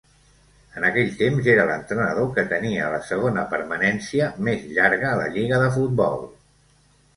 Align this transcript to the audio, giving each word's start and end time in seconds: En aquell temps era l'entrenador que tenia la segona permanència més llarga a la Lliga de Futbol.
En 0.79 0.85
aquell 0.87 1.11
temps 1.19 1.49
era 1.53 1.65
l'entrenador 1.71 2.31
que 2.39 2.45
tenia 2.55 2.89
la 2.95 3.03
segona 3.11 3.45
permanència 3.53 4.33
més 4.49 4.67
llarga 4.81 5.11
a 5.15 5.23
la 5.23 5.31
Lliga 5.39 5.63
de 5.67 5.71
Futbol. 5.79 6.29